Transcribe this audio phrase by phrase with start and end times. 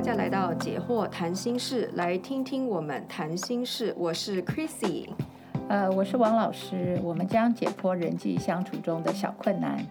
[0.00, 3.94] 大家来到解惑谈心室，来听听我们谈心事。
[3.98, 5.10] 我是 Chrissy，
[5.68, 6.98] 呃，我是王老师。
[7.04, 9.86] 我们将解剖人际相处中的小困难，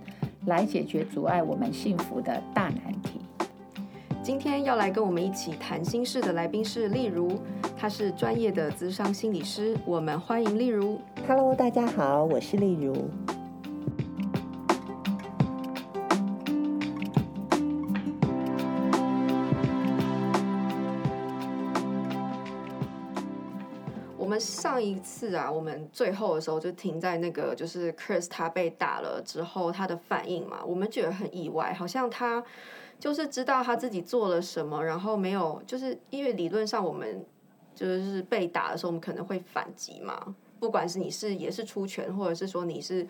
[0.48, 3.22] 来解决阻碍我们幸福的大难题。
[4.24, 7.40] 今天要来跟我们一起谈心事的来宾是例如，
[7.78, 9.78] 她是专业的咨商心理师。
[9.86, 11.00] 我们欢迎例如。
[11.28, 12.96] Hello，大家好，我是例如。
[24.40, 32.44] 上一次啊，我们最后的时候就停在那个，就是 Chris 他被打了之后他的反应嘛，我们觉得很意外，好像他
[33.00, 37.26] 就是知道他自己做了什么，然后没有，就是因为理论上我们
[37.76, 43.08] 就是被打的时候，我们可能会反击嘛，不管是你是也是出拳，或者是说你是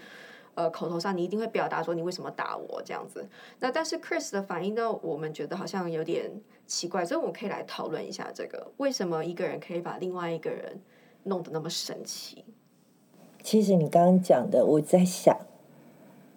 [0.53, 3.27] 呃口头上，你一定会表达说你为什么打我这样子。
[3.59, 6.31] 那但是 Chris 的反应呢，我们觉得好像有点
[6.67, 10.79] 奇怪，所以我们可以来讨论一下这个，为什么一个人可以把另外一个人
[11.23, 12.45] 弄得那么神奇。
[13.41, 15.37] 其实你刚刚讲的，我在想，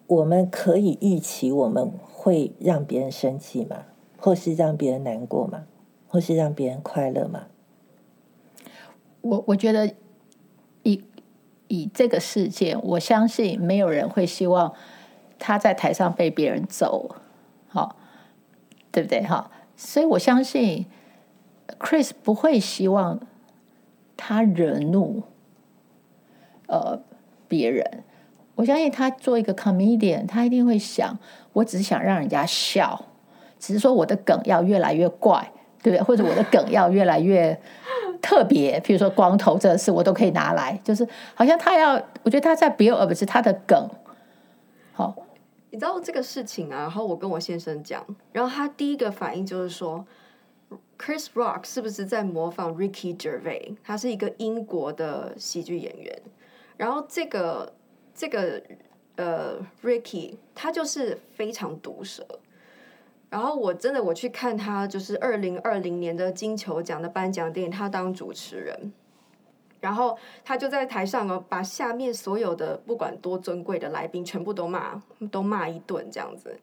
[0.07, 3.85] 我们可以预期我们会让别人生气吗？
[4.19, 5.65] 或是让别人难过吗？
[6.07, 7.47] 或是让别人快乐吗？
[9.21, 9.95] 我我觉得
[10.85, 11.05] 以
[11.67, 14.75] 以这个事件，我相信没有人会希望
[15.39, 17.17] 他在台上被别人揍，
[17.67, 17.97] 好，
[18.93, 19.23] 对不对？
[19.23, 20.87] 哈，所以我相信
[21.81, 23.21] Chris 不会希望。
[24.25, 25.21] 他惹怒，
[26.69, 26.97] 呃，
[27.49, 28.05] 别人，
[28.55, 31.19] 我相信他做一个 comedian，他一定会想，
[31.53, 33.07] 我只是想让人家笑，
[33.59, 35.51] 只是说我的梗要越来越怪，
[35.83, 36.03] 对不对？
[36.05, 37.61] 或者我的梗要越来越
[38.23, 43.91] 特别，譬如说光头这事，我都可以拿来，就是好像他要，我觉得他在 build up 是他的梗。
[44.93, 45.17] 好，
[45.71, 50.07] 你知道这个事情啊，然后我跟我先生讲，然后他第一个反应就是说。
[50.99, 53.77] Chris Rock 是不是在模仿 Ricky Gervais？
[53.83, 56.23] 他是一个英国的喜剧演员。
[56.77, 57.73] 然后这个
[58.15, 58.63] 这个
[59.17, 62.27] 呃，Ricky 他就是非常毒舌。
[63.31, 68.93] 然后我真的我去看他就是二零二零年的金球奖的颁奖典礼，他当主持人。
[69.81, 76.61] 然后他就在台上哦，把下面所有的不管多尊贵的来宾全部都骂，都骂一顿这样子。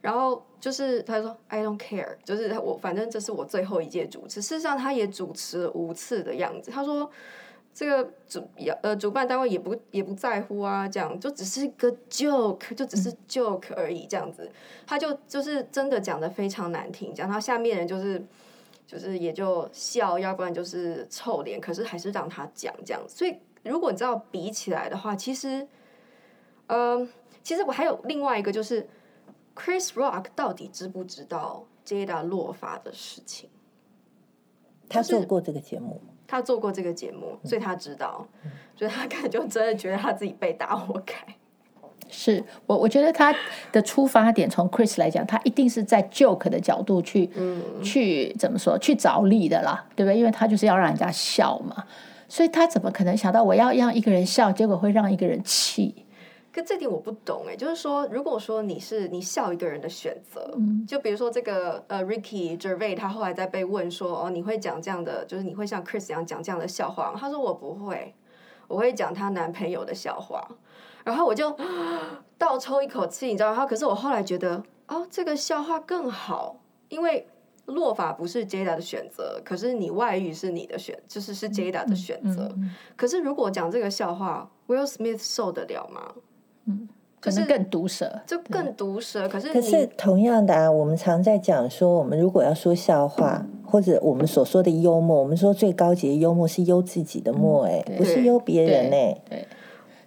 [0.00, 4.40] 然后就是他说 I don't care，就是我反正这是我最后一届主持。
[4.40, 6.70] 事实上他也主持了五次的样子。
[6.70, 7.10] 他说
[7.74, 8.48] 这个主
[8.82, 14.50] 呃主办单位也不也不在乎啊，这样就只是一个 joke，就只是 joke 而已这样子。
[14.86, 18.24] 他就就是真的讲的非常难听，讲到下面人就是
[18.86, 23.14] 就是也就笑，要不然就是臭脸，可是还是让他讲这样子。
[23.14, 25.66] 所以如果你知道比起来的话，其实
[26.68, 27.08] 嗯、呃，
[27.42, 28.88] 其实我还有另外一个就是。
[29.62, 33.50] Chris Rock 到底知不知道 Jada 落发的事情？
[34.88, 41.14] 他做过这个节目，他做过这个节目，所以他知道，嗯、所以他可能就真的觉得他自己被打活该。
[42.08, 43.32] 是我，我觉得他
[43.70, 50.18] 的出发点从 Chris 来讲，他一定是在 joke 的角度去，嗯、去怎么说，去着力的啦，对不对？
[50.18, 51.84] 因为他就是要让人家笑嘛，
[52.26, 56.06] 所以他怎么可能想到我要让一个人笑，结果会让一个人气？
[56.52, 67.18] 可这点我不懂哎，就是说，如果说你是你笑一个人的选择，嗯、就比如说这个呃，Ricky Gervais，他后来在被问说，哦，你会讲这样的，就是你会像 Chris 一样讲这样的笑话吗？
[67.20, 68.14] 他说我不会，
[68.66, 70.46] 我会讲她男朋友的笑话。
[71.02, 71.56] 然后我就
[72.36, 73.46] 倒抽一口气，你知道？
[73.50, 77.26] 然后可是我后来觉得，哦，这个笑话更好，因为
[77.64, 82.42] 落法不是 Jada 的选择，可是你外遇是你的选，就是是 Jada 的选择。
[82.42, 86.12] 嗯嗯嗯、可是如果讲这个笑话，Will Smith 受得了吗？
[86.66, 86.88] 嗯，
[87.20, 89.28] 可能更毒舌，就更毒舌。
[89.28, 99.16] 可是，可是同样的啊，我们常在讲说，我们如果要说笑话，嗯、或者我们所说的幽默，我们说最高级的幽默是幽自己的默，哎、嗯，不是幽别人哎。
[99.28, 99.46] 对，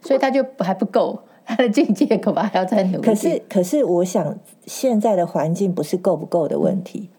[0.01, 3.01] 所以他就还不够，他的境界恐怕还要再努力。
[3.01, 7.09] 可是，可是，我想现在的环境不是够不够的问题，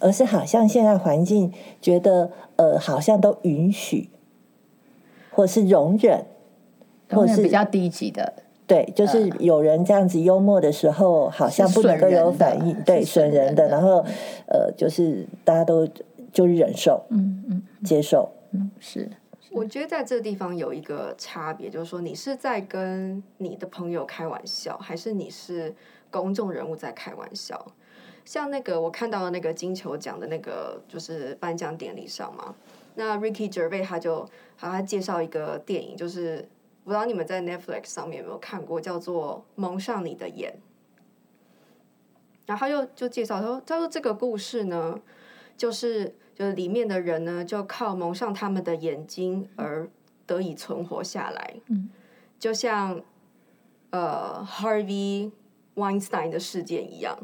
[0.00, 4.10] 嗯、而是好像现在环境觉得，呃，好像都允许，
[5.30, 6.26] 或是容忍，
[7.08, 8.34] 或是比较低级的。
[8.66, 13.68] 对，就是有人这样子幽默的时候，好像不能够有反应，对，损人的。
[13.68, 14.02] 然后，
[14.46, 15.86] 呃，就是大家都
[16.32, 19.06] 就忍受，嗯嗯，接受，嗯，是。
[19.50, 25.74] 我觉得在这个地方有一个差别，就是说你是在跟你的朋友开玩笑，还是你是
[26.10, 27.66] 公众人物在开玩笑？
[28.24, 32.54] 像那个我看到的那个金球奖的那个就是颁奖典礼上嘛，
[32.94, 34.26] 那 Ricky Gervais 他就
[34.56, 36.48] 好像介绍一个电影，就是。
[36.84, 40.52] 不知道你们在 Netflix 上面有没有看过，叫做《蒙上你的眼》。
[42.46, 45.00] 然后他就就介绍说，他说这个故事呢，
[45.56, 49.88] 就是就是里面的人呢，就靠蒙上他们的眼睛而
[50.26, 51.54] 得以存活下来。
[51.68, 51.88] 嗯，
[52.38, 53.00] 就像
[53.90, 55.30] 呃 Harvey
[55.74, 57.18] Weinstein 的事件一样。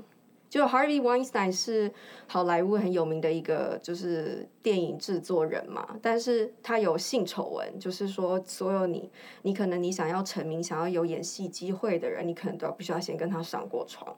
[0.51, 1.91] 就 Harvey Weinstein 是
[2.27, 9.09] 好莱坞很有名的一个就是电影制作人嘛，但是他有性丑闻，就是说所有你
[9.43, 14.15] 你可能你想要成名、想要有演戏机会的人，你可能都要必须要先跟他上过床，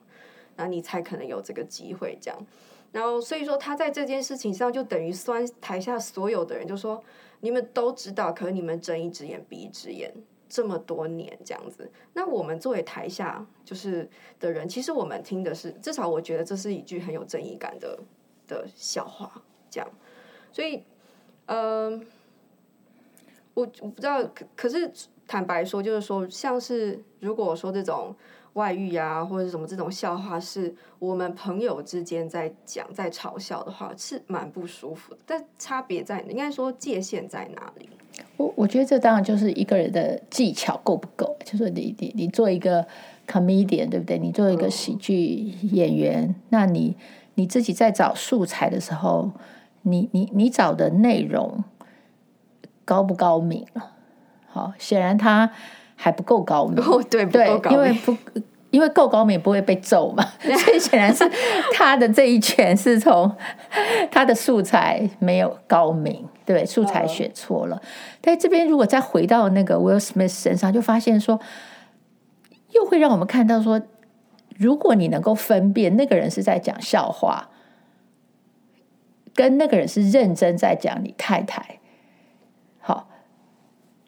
[0.56, 2.46] 那你才可能有这个机会这样。
[2.90, 7.04] 然后所以说他在这件事情上就等于酸台下所有的人，就说
[7.40, 10.10] 你们都知道，可是你们睁一只眼闭一只眼。
[10.52, 14.06] 这么多年这样子，那我们作为台下就是
[14.38, 17.98] 的人，其实我们听的是，至少我觉得这是一句很有正义感的
[18.46, 19.40] 的笑话，
[19.70, 19.90] 这样。
[20.52, 20.84] 所以，
[21.46, 22.06] 嗯、
[23.54, 24.92] 我我不知道，可可是
[25.26, 28.14] 坦白说，就是说，像是如果说这种
[28.52, 35.20] 外遇啊，或者什么这种笑话，是我们朋友之间在讲、在嘲笑的话，是蛮不舒服的。
[35.24, 37.88] 但差别在，应该说界限在哪里？
[38.36, 42.86] 我我觉得这当然就是一个人的技巧够不够，就是你你你做一个
[43.28, 44.18] comedian 对不对？
[44.18, 46.96] 你做一个喜剧演员，嗯、那你
[47.34, 49.30] 你自己在找素材的时候，
[49.82, 51.64] 你你你找的内容
[52.84, 53.66] 高不高明？
[54.48, 55.50] 好，显然他
[55.96, 56.82] 还不够高明。
[56.84, 58.16] 哦，对，不够高明，因为不
[58.70, 61.30] 因为够高明不会被揍嘛， 所以显然是
[61.74, 63.30] 他的这一拳是从
[64.10, 66.26] 他的素材没有高明。
[66.52, 67.80] 对，素材选错了。
[68.20, 71.40] 但这边如果再回到那个 Will Smith 身上，就发现说，
[72.72, 73.80] 又会让我们看到说，
[74.58, 77.48] 如果你能够分辨那个人是在讲笑话，
[79.34, 81.78] 跟那个人是认真在讲你太太，
[82.80, 83.08] 好，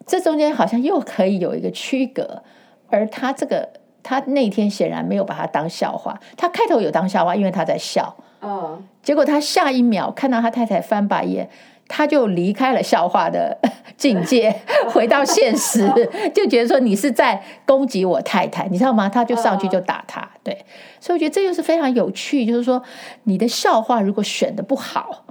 [0.05, 2.43] 这中间好像又可以有一个区隔。
[2.87, 3.67] 而他这个，
[4.03, 8.15] 他那天显然没有把他当笑话，他开头有当笑话，因为他在笑。
[8.41, 11.49] 嗯，结果他下一秒看到他太太翻白眼。
[11.87, 13.57] 他就离开了笑话的
[13.95, 14.53] 境界，
[14.89, 15.87] 回到现实，
[16.33, 19.07] 就觉得说你是在攻击我太太，你知道吗？
[19.07, 20.65] 他就上去就打他，对，
[20.99, 22.81] 所以我觉得这就是非常有趣，就是说
[23.23, 25.25] 你的笑话如果选的不好，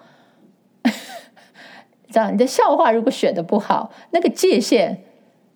[2.08, 4.98] 知道你的笑话如果选的不好，那个界限，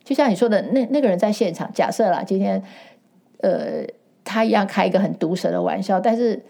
[0.03, 2.63] 就像你说的，那那个人在现场，假设啦，今天
[3.41, 3.85] 呃，
[4.25, 6.45] 他一样开一个很毒舌的玩笑，但是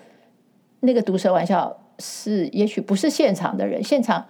[0.81, 1.79] 那个毒舌玩笑。
[1.99, 4.27] 是，也许不是现场的人，现场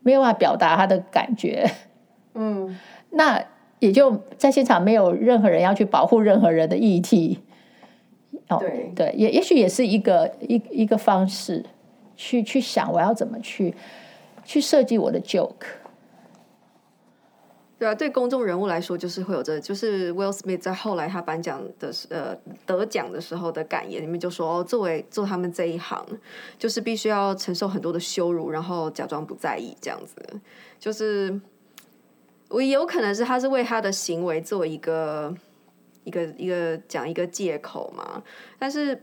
[0.00, 1.68] 没有办法表达他的感觉，
[2.34, 2.78] 嗯，
[3.10, 3.42] 那
[3.78, 7.40] 也就在现场没有任何人要去保护任何人的议题，
[8.48, 8.92] 哦，对。
[8.94, 11.64] 对，也也许也是一个一一个方式，
[12.16, 13.74] 去去想我要怎么去
[14.44, 15.66] 去设计我的 joke。
[17.78, 22.34] 对啊，对公众人物来说，就是会有这，就是 Will Smith 在后来他颁奖的呃
[22.64, 26.06] 得奖的时候的感言里面就说，哦，作为做他们这一行，
[26.58, 30.16] 就是必须要承受很多的羞辱，然后假装不在意这样子。
[30.80, 31.38] 就是
[32.48, 35.34] 我有可能是他是为他的行为做一个
[36.04, 38.22] 一个一个讲一个借口嘛，
[38.58, 39.02] 但是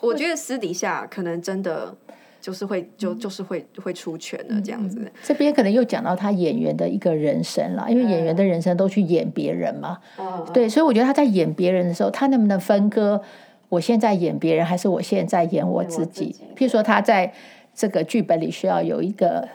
[0.00, 1.96] 我觉得私底下可能真的。
[2.40, 13.20] 就是会就就是会会出拳的这样子，嗯，这边可能又讲到他演员的一个人生了，因为演员的人生都去演别人嘛，嗯，对，所以我觉得他在演别人的时候，他能不能分割？
[13.68, 16.34] 我现在演别人，还是我现在演我自己？
[16.56, 17.32] 譬如说，他在
[17.74, 19.46] 这个剧本里需要有一个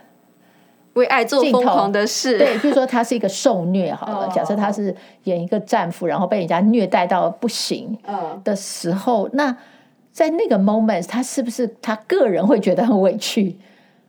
[0.93, 7.97] 为爱做疯狂的事，对，譬如说他是一个受虐好了，假设他是演一个战俘，然后被人家虐待到不行
[8.43, 9.55] 的时候，那。
[10.13, 13.57] 在那个 moment，他是不是他个人会觉得很委屈？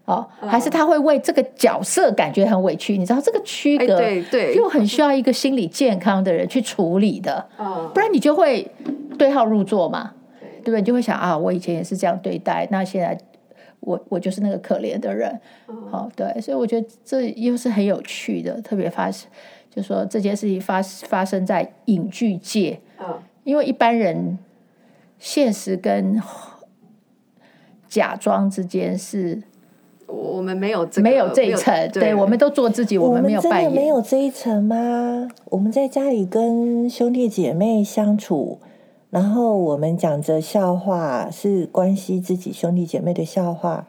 [0.05, 2.99] 哦，还是他会为这个角色感觉很委屈？
[2.99, 7.49] 你知道这个区隔，对对，又很需要一个心理健康的人去处理的，
[7.95, 8.71] 不然你就会
[9.17, 10.13] 对号入座嘛，
[10.63, 10.81] 对不对？
[10.81, 13.19] 你就会想啊，我以前也是这样对待，那现在
[13.81, 15.41] 我我就是那个可怜的人，
[15.91, 19.27] 好，对，所以我觉得这又是很有趣的，特别发生，
[19.75, 22.79] 就说这件事情发发生在影剧界，
[23.45, 24.39] 因为一般人。
[25.25, 26.21] 现实跟
[27.88, 29.43] 假装之间是，
[30.07, 35.26] 我们没有、这个、没有这一层，对，对，我们都做自己，我们没有扮演，我们没有这一层吗？
[35.47, 38.61] 我们在家里跟兄弟姐妹相处，
[39.09, 43.87] 然后我们讲着笑话，是关系自己兄弟姐妹的笑话，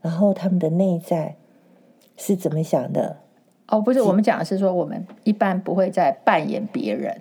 [0.00, 1.36] 然后他们的内在
[2.16, 3.18] 是怎么想的？
[3.68, 7.20] 哦，不是，我们讲的是说，我们一般不会再扮演别人。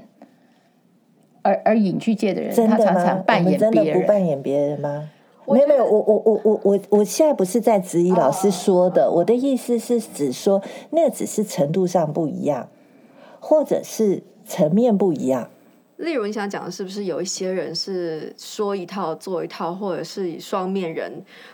[1.41, 3.73] 而而影剧界的人，他常常扮演别人。
[3.73, 5.09] 真的不扮演别人吗？
[5.47, 12.69] 没有没有，我我我我我我现在不是在质疑老师说的，我的意思是指说，那只是程度上不一样，
[13.39, 15.49] 或者是层面不一样。
[15.97, 21.11] 例如，你想讲的是不是有一些人是说一套做一套，或者是双面人？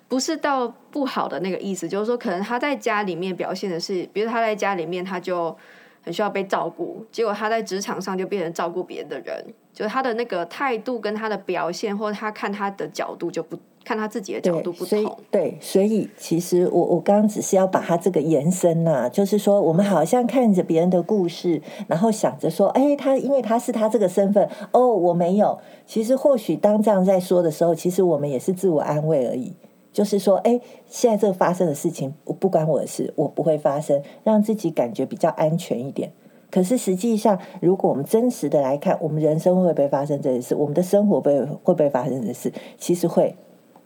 [0.08, 5.56] 不是到不好的那个意思，就是说，可能他在家里面表现的是，比如他在家里面他就
[6.04, 13.56] 很需要被照顾，结果他在职场上就变成照顾别人的人，就是他的那个态度跟他的表现，或者他看他的角度就不。
[13.88, 25.60] 看他自己的角度不同，对，对，所以其实我我刚刚只是要把他这个延伸呐、啊，就是说我们好像看着别人的故事，然后想着说，哎，他因为他是他这个身份，哦，我没有。
[25.86, 29.54] 其实或许当这样在说的时候，其实我们也是自我安慰而已，
[29.94, 36.12] 就是说，哎，现在这个发生的事情，我不关我的事，我不会发生，让自己感觉比较安全一点。
[36.52, 40.56] 可是实际上，如果我们真实的来看，我们人生会不会发生这些事？
[40.56, 42.54] 我们的生活会会不会发生这些事？
[42.78, 43.36] 其实会。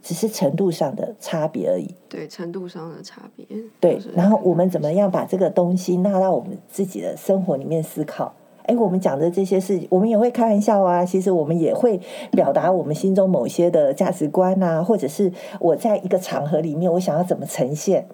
[0.02, 1.94] 只是程度上的差别而已。
[2.08, 3.46] 对，程度上的差别。
[3.82, 8.34] 对，然后我们怎么样把这个东西纳到我们自己的生活里面思考？
[8.64, 11.04] 哎，我们讲的这些事，我们也会开玩笑啊。
[11.04, 12.00] 其实我们也会
[12.32, 18.08] 表达我们心中某些的价值观啊，或者是我在一个场合里面，我想要怎么呈现。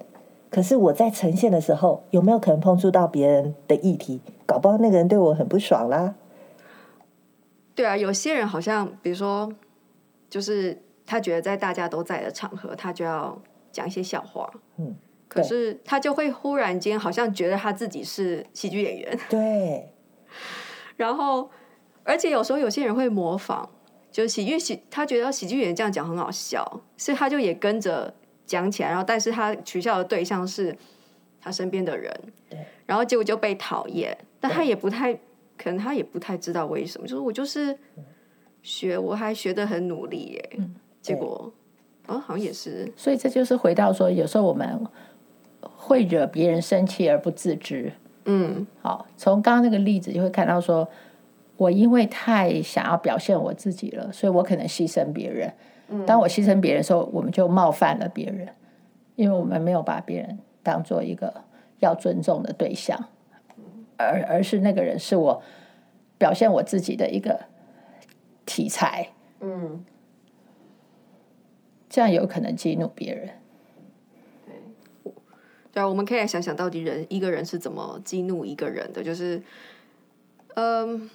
[0.55, 4.21] 可是我在呈现的时候，有没有可能碰触到别人的议题？
[4.45, 6.15] 搞不好那个人对我很不爽啦。
[7.75, 9.51] 对啊，有些人好像，比如说，
[10.29, 10.81] 就是。
[11.07, 13.39] 他觉得在大家都在的场合，他就要
[13.71, 14.49] 讲一些笑话。
[14.77, 14.95] 嗯，
[15.27, 19.19] 可是他就会忽然间好像觉得他自己是喜剧演员。
[19.29, 19.93] 对。
[20.97, 21.47] 然后，
[22.03, 23.69] 而且有时候有些人会模仿，
[24.11, 28.11] 就是喜剧喜，他觉得喜剧演员这样讲很好笑，所以他就也跟着
[28.45, 28.89] 讲起来。
[28.89, 30.75] 然后，但是他取笑的对象是
[31.41, 32.13] 他身边的人。
[32.49, 32.59] 对。
[32.85, 35.13] 然后结果就被讨厌，但他也不太
[35.57, 37.07] 可能，他也不太知道为什么。
[37.07, 37.77] 就是我就是
[38.61, 40.49] 学，我还学得很努力耶。
[40.57, 41.53] 嗯结果，
[42.07, 42.91] 哦，好像也是。
[42.95, 44.87] 所以这就是回到说，有时候我们
[45.61, 47.91] 会惹别人生气而不自知。
[48.25, 50.87] 嗯，好，从刚刚那个例子就会看到说，
[51.57, 55.53] 我因为太想要表现我自己了，所以我可能牺牲别人。
[56.05, 58.49] 当我牺牲别人的时候，我们就冒犯了别人，
[59.15, 61.43] 因为我们没有把别人当做一个
[61.79, 63.09] 要尊重的对象，
[63.97, 65.43] 而而是那个人是我
[66.17, 67.45] 表现我自己的一个
[68.45, 69.09] 题材。
[69.39, 69.85] 嗯。
[71.87, 73.29] 这样有可能激怒别人。
[74.45, 75.13] 对，
[75.71, 79.01] 对啊，我们可以来想想到底人一个人是怎么激怒一个人的。
[79.01, 79.41] 就是，
[80.55, 81.09] 嗯，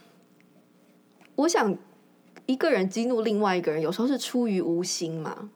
[1.35, 1.77] 我想
[2.51, 5.51] 一个人激怒另外一个人，有时候是出于无心嘛，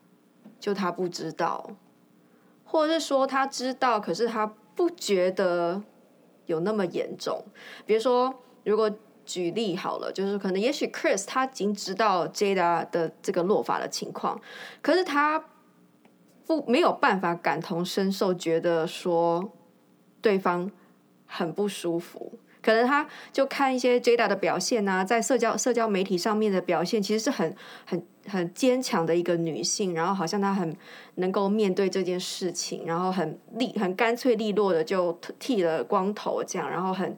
[0.61, 1.71] 就他不知道，
[2.65, 5.83] 或者是说他知道，可是他不觉得
[6.47, 7.45] 有那么严重。
[7.85, 8.35] 比如说，
[8.65, 8.91] 如果。
[9.27, 14.39] 举例好了，就是可能也许 Chris 他已经知道 Jada 的这个落发的情况，
[14.83, 15.43] 可是他
[16.45, 19.51] 不没有办法感同身受，觉得说
[20.21, 20.71] 对方
[21.25, 22.39] 很不舒服。
[22.65, 27.55] 可能她就看一些 Jada 的表现啊，在社交社交媒体上面的表现，其实是很
[27.85, 30.75] 很很坚强的一个女性，然后好像她很
[31.17, 37.17] 能够面对这件事情，然后很利很干脆利落的就剃了光头这样，然后很。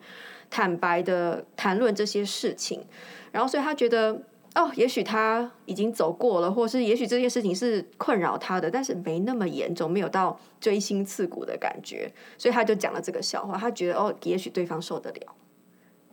[0.49, 2.87] 坦白的谈论这些事情，
[3.33, 4.23] 然后所以她觉得
[4.57, 13.59] 哦，也许他已经走过了，或是也许这件事情是困扰他的，但是没那么严重，没有到锥心刺骨的感觉，所以他就讲了这个笑话。
[13.59, 15.35] 他觉得哦，也许对方受得了。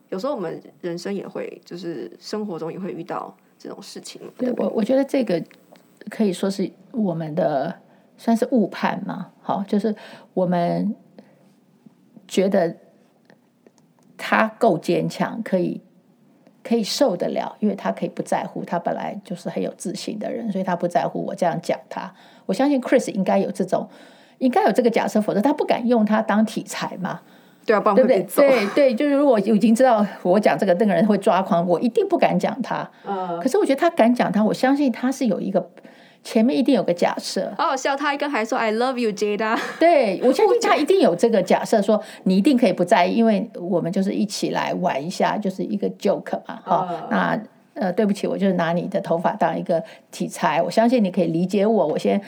[0.09, 4.21] 有时候我们人生也会，就是生活中也会遇到这种事情。
[4.38, 5.41] 对，我我觉得这个
[6.09, 7.73] 可以说是我们的
[8.17, 9.95] 算是误判嘛，好，就是
[10.33, 10.93] 我们
[12.27, 12.77] 觉得。
[14.25, 15.81] 他够坚强，可以
[16.63, 18.63] 可以受得了，因为他可以不在乎。
[18.63, 22.12] 他本来就是很有自信的人，所以他不在乎我这样讲他。
[22.46, 23.88] 我相信 Chris 应该有这种，
[24.39, 27.20] 应该有这个假设，否则他不敢用他当题材嘛。
[27.65, 28.41] 对啊，不然会被揍。
[28.41, 32.89] 对对对，就是如果已经知道我讲这个，那个人会抓狂，我一定不敢讲他。
[33.05, 33.39] 嗯。
[33.39, 35.70] 可是我觉得他敢讲他，我相信他是有一个。
[36.24, 37.98] 前面一定有个假设，好好笑。
[37.98, 39.60] 他一个还说 "I love you, Jada"。
[39.77, 46.62] 对，我相信他一定有这个假设，说你一定可以不在意，因为我们就是一起来玩一下，就是一个 joke 嘛。
[46.63, 47.39] 好、uh，那
[47.74, 50.62] 呃，对不起，我就是拿你的头发当一个题材。
[50.62, 51.88] 我相信你可以理解我。
[51.88, 52.22] 我先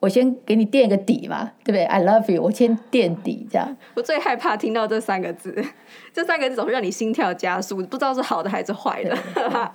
[0.00, 3.76] 我先给你垫个底嘛，对不对？I love you，我先垫底这样。
[3.94, 5.54] 我最害怕听到这三个字，
[6.12, 9.16] 这三个字总是让你心跳加速，不知道是好的还是坏的。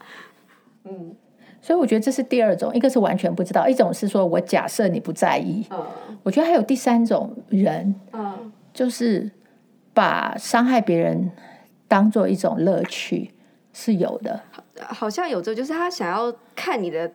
[0.84, 1.16] 嗯。
[1.66, 5.66] 所以我觉得这是第二种，一个是完全不知道，一种是说我假设你不在意。
[5.72, 5.84] 嗯，
[6.22, 9.32] 我觉得还有第三种人，嗯，就是
[9.92, 11.32] 把伤害别人
[11.88, 13.32] 当做一种乐趣，
[13.74, 14.40] 是有的。
[14.78, 17.12] 好像有这，就是他想要看你的，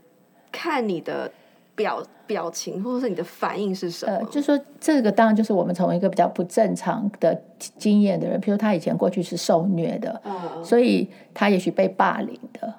[0.51, 1.31] 看你的
[1.77, 4.13] 表表情，或者是你的反应是什么？
[4.13, 7.41] 呃，就是说这个当然就是我们从一个比较不正常的
[7.79, 12.75] 经验的人，比如他以前过去是受虐的，嗯、所以他也许被霸凌的，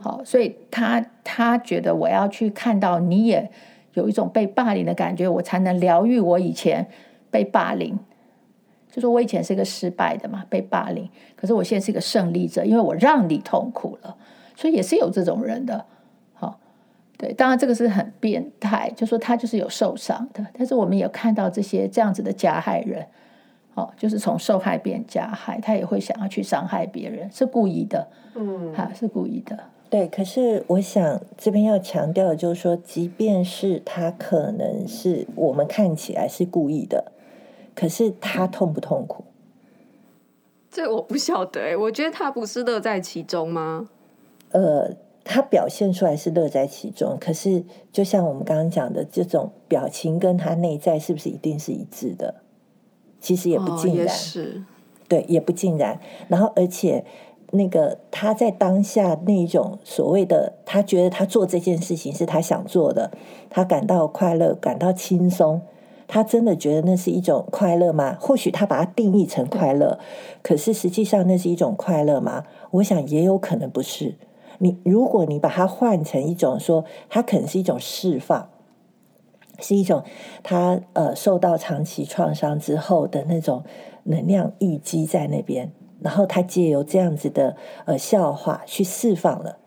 [0.00, 3.50] 好，所以他他觉得我要去看到你也
[3.94, 6.86] 有一种被霸凌的感觉，我才能疗愈我以前
[7.30, 7.98] 被霸凌。
[8.90, 14.16] 就说我以前是一个失败的嘛，被霸凌，可是我现在是一个胜利者，因为我让你痛苦了，
[14.56, 15.84] 所以也是有这种人的。
[16.34, 16.58] 好
[17.16, 23.06] 对，当然这个是很变态，就说他就是有受伤的，但是我们也看到这些这样子的加害人，
[23.74, 29.58] 哦，就是从受害变加害，他也会想要去伤害别人，是故意的，嗯，哈，是故意的。
[29.88, 37.12] 对，可是我想这边要强调的就是说，即便是他可能是我们看起来是故意的，
[37.74, 39.24] 可是他痛不痛苦？
[40.70, 43.88] 这我不晓得，我觉得他不是乐在其中吗？
[44.50, 44.96] 呃。
[45.22, 47.62] 他表现出来是乐在其中，可是
[47.92, 52.34] 就像我们刚刚讲的，这种表情跟他内在是不是一定是一致的？
[53.20, 54.62] 其实也不尽然，哦、是
[55.08, 56.00] 对，也不尽然。
[56.28, 57.04] 然后，而且
[57.52, 63.10] 那个他在当下那一种所谓的，他觉得他做这件事情是他想做的，
[63.48, 65.62] 他感到快乐，感到轻松，
[66.06, 68.16] 他真的觉得那是一种快乐吗？
[68.20, 69.98] 或许他把它定义成快乐，
[70.42, 72.44] 可是实际上那是一种快乐吗？
[72.72, 74.14] 我想也有可能不是。
[74.58, 78.49] 你如果你把它换成一种说，它可能是一种释放，
[79.60, 80.02] 是一种
[80.42, 83.62] 他呃受到长期创伤之后的那种
[84.04, 89.58] 能量淤积在那边，然后他借由这样子的呃笑话去释放了。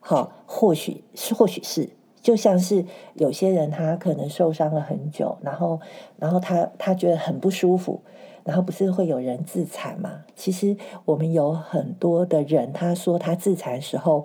[0.00, 5.80] 好，或许是或许是，就像是有些人他可能受伤了很久，然后
[6.18, 8.02] 然后他他觉得很不舒服。
[8.44, 10.20] 然后不是会有人自残吗？
[10.36, 14.24] 其实我们有很多的人，他说他自残的时候，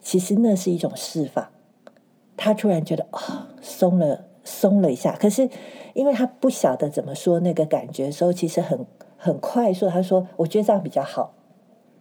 [0.00, 1.46] 其实那是一种释放。
[2.34, 5.14] 他突然觉得啊、松了，松了一下。
[5.20, 5.48] 可是
[5.94, 9.88] 因为他不晓得怎么说那个感觉的时候，其实很很快速。
[9.88, 11.34] 他说：“我觉得这样比较好。”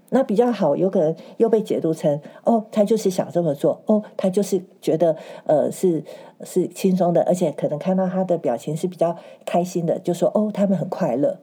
[0.09, 3.81] 那比较好，有可能又被解读成哦，他就是想这么做。
[3.87, 6.01] 哦，他就是觉得呃是
[6.45, 11.39] 是轻松的，而且可能看到他的表情是比较开心的，就说哦，他们很快乐。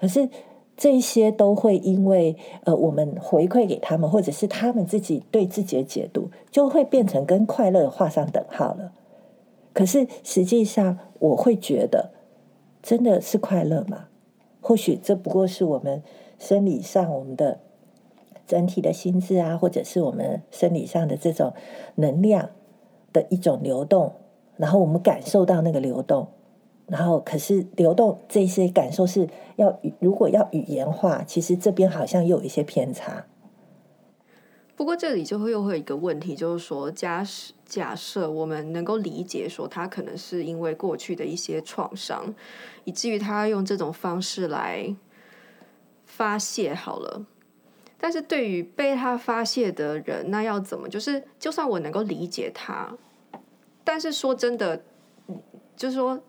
[0.00, 0.28] 可是
[0.76, 8.90] 这些都会因为呃，我们回馈给他们，或者是他们自己对自己的解读，就会变成跟快乐画上等号了。
[9.76, 12.10] 可是实际上，我会觉得
[12.82, 14.06] 真的是快乐吗？
[14.62, 16.02] 或许这不过是我们
[16.38, 17.60] 生理上我们的
[18.46, 21.52] 整体的心智啊，或者是我们生理上的这种
[21.96, 22.48] 能量
[23.12, 24.14] 的一种流动，
[24.56, 26.28] 然后我们感受到那个流动。
[26.86, 33.26] 然后，可是流动这些感受是要，如果要语言化，其实这边好像又有一些偏差。
[34.76, 42.34] 不过这里就会又会有一个问题，就是说，假设假设我们能够理解说，他可能是因为过去的一些创伤，
[42.84, 44.94] 以至于他用这种方式来
[46.04, 47.24] 发泄好了。
[47.98, 50.88] 但是对于被他发泄的人，那要怎么？
[50.88, 52.94] 就是就算我能够理解他，
[53.82, 54.84] 但是说真的，
[55.74, 56.22] 就是说。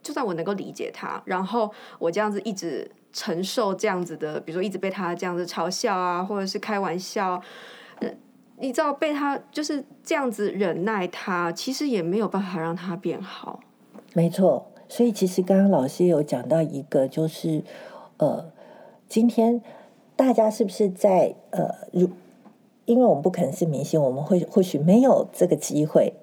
[0.00, 7.42] 就算我能够理解他，然后我这样子一直承受这样子的，比如说一直被他这样子嘲笑啊，或者是开玩笑，
[8.60, 13.58] 你知道被他就是这样子忍耐他，其实也没有办法让他变好。
[14.14, 17.64] 没错，所以其实刚刚老师有讲到一个，就是
[18.18, 18.52] 呃，
[19.08, 19.60] 今天
[20.14, 22.08] 大家是不是在呃，如
[22.84, 26.14] 因为我们不可能是明星，我们会或许没有这个机会。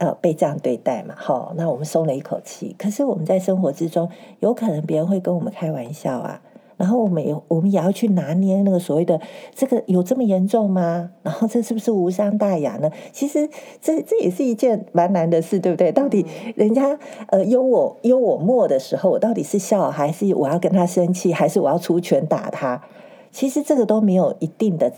[0.00, 2.74] 呃，被这样对待嘛，好，那我们松了一口气。
[2.78, 4.08] 可是我们在生活之中，
[4.38, 6.40] 有可能别人会跟我们开玩笑啊，
[6.78, 9.20] 然后我们也我们也要去拿捏那个所谓的
[9.54, 11.10] 这个有这么严重吗？
[11.22, 12.90] 然后这是不是无伤大雅呢？
[13.12, 13.46] 其实
[13.82, 15.92] 这这也是一件蛮难的事，对不对？
[15.92, 16.24] 到底
[16.56, 22.82] 人家呃幽我幽我默的时候，我到底是笑还是我要跟他生气，还是我要出拳打他？
[23.30, 24.90] 其实这个都没有一定的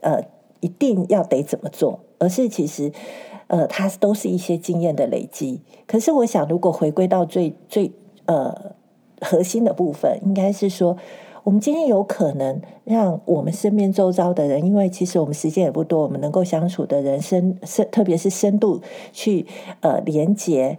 [0.00, 0.20] 呃
[0.58, 2.90] 一定要得怎么做，而是其实。
[3.48, 5.60] 呃，它都是一些经验的累积。
[5.86, 7.90] 可是，我想，如果回归到最最
[8.26, 8.72] 呃
[9.20, 10.96] 核心的部分，应该是说，
[11.44, 18.82] 我们今天有可能让我们身边周遭的人，因为其实我们时间也不多，我们能够相处的人深深，特别是深度
[19.12, 19.46] 去
[19.80, 20.78] 呃连接、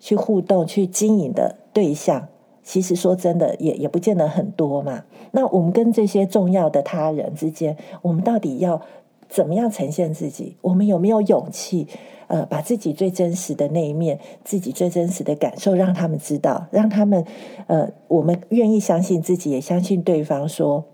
[0.00, 2.28] 去互动、去经营的对象，
[2.62, 5.04] 其实说真的，也也不见得很多嘛。
[5.32, 8.80] 那我们跟这些重要的他人之间，我们到底要？
[9.28, 10.56] 怎么样呈现自己？
[10.60, 11.86] 我们有没有勇气？
[12.28, 17.24] 呃，把自己最真实的那一面，自己最真实的感受，让他们知道，让他们，
[17.68, 20.84] 呃，我们愿意相信自己，也相信对方说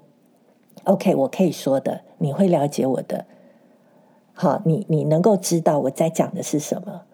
[0.84, 3.24] ，，OK，我可以说的，你会了解我的。
[4.34, 7.04] 好，你你能够知道我在讲的是什么，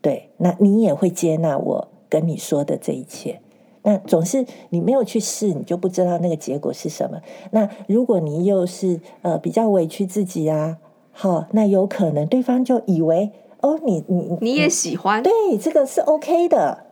[0.00, 3.40] 对，那你也会接纳我跟你说的这一切。
[3.82, 7.20] 那总是你没有去试，你就不知道那个结果是什么。
[7.52, 10.78] 那如果你又是呃比较委屈自己啊，
[11.12, 16.86] 好，那有可能对方就以为哦，你你你也喜欢，对，这个是 OK 的。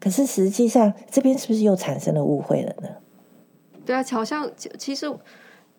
[0.00, 2.88] 可是实际上这边是不是又产生了误会了呢？
[3.86, 5.12] 对啊，好像其实。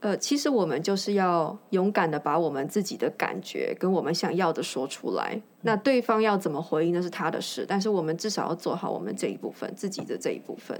[0.05, 5.41] 呃，其实我们就是要勇敢的把我们自己的感觉跟我们想要的说出来。
[5.63, 10.79] 那对方要怎么回应那是他的事，但是我们至少要做好我们这一部分，自己的这一部分。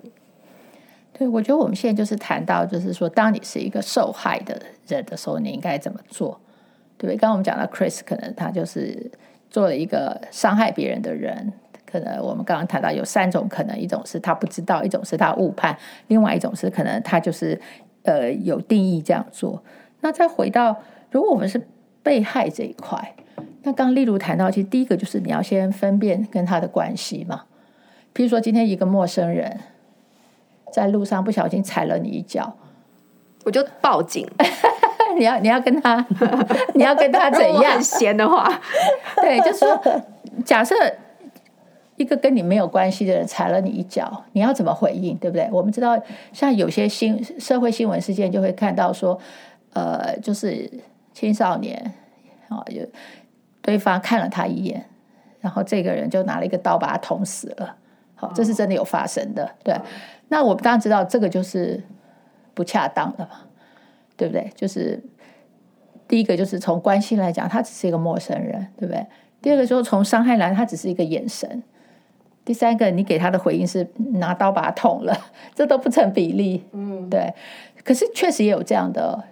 [1.11, 6.39] 对，我觉得我们现在就是谈到，就是说，当你是一个受害的人的时候，你应该怎么做？
[6.99, 7.17] 对不对？
[7.17, 9.09] 刚刚我们讲到 Chris，可能他就是
[9.49, 11.51] 做了一个伤害别人的人。
[11.83, 15.75] 可能我们刚刚谈到有三种可能，一种是他不知道，一种是他误判，
[16.09, 17.59] 另外一种是可能他就是。
[18.05, 19.61] 呃，有定义这样做。
[20.01, 20.77] 那再回到，
[21.11, 21.67] 如果我们是
[22.01, 23.15] 被害这一块，
[23.63, 27.43] 那刚刚例如谈到，其实第一个就是你要先分辨跟他的关系嘛。
[28.13, 29.59] 譬如说，今天一个陌生人
[30.71, 32.55] 在路上不小心踩了你一脚，
[33.43, 34.27] 我就报警。
[35.17, 36.05] 你要你要跟他，
[36.75, 37.73] 你要跟他怎样？
[37.73, 38.61] 很闲的话，
[39.17, 40.01] 对，就是说，
[40.45, 40.75] 假设。
[41.97, 45.15] 一个跟你没有关系的人踩了你一脚，你要怎么回应？
[45.17, 45.47] 对不对？
[45.51, 45.97] 我们知道，
[46.33, 49.17] 像有些新社会新闻事件，就会看到说，
[49.73, 50.69] 呃，就是
[51.13, 51.93] 青少年
[52.49, 52.85] 啊，有
[53.61, 54.85] 对方看了他一眼，
[55.39, 57.77] 然后这个人就拿了一个刀把他捅死了。
[58.15, 59.49] 好，这是真的有发生的。
[59.63, 59.73] 对，
[60.27, 61.81] 那我们当然知道这个就是
[62.53, 63.41] 不恰当的嘛，
[64.17, 64.51] 对不对？
[64.53, 65.01] 就是
[66.09, 69.05] 第一个就是从关系来讲，他只是一个陌生人，对不对？
[69.41, 71.63] 第二个就是从伤害来，他只是一个眼神。
[72.45, 75.17] 第三个，你给他的回应是拿刀把他捅了，
[75.55, 76.63] 这都不成比例。
[76.71, 77.33] 嗯，对。
[77.83, 79.23] 可是确实也有这样的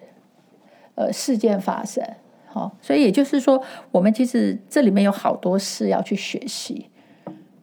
[0.96, 2.04] 呃事件发生。
[2.48, 6.90] 好、哦，所以也就是说，我们其实这里面有好多事要去学习。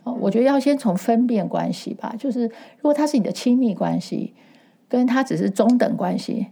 [0.05, 4.35] 哦，我觉得要先从分辨关系吧，就是如果他是你的亲密关系，
[4.89, 6.47] 跟他只是中等关系，